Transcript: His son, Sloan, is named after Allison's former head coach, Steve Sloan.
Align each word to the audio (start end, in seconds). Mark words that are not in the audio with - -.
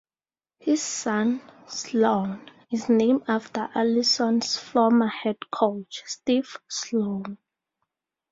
His 0.57 0.81
son, 0.81 1.43
Sloan, 1.67 2.49
is 2.71 2.89
named 2.89 3.25
after 3.27 3.69
Allison's 3.75 4.57
former 4.57 5.05
head 5.09 5.37
coach, 5.51 6.01
Steve 6.07 6.57
Sloan. 6.67 7.37